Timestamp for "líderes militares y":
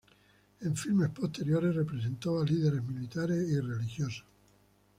2.43-3.59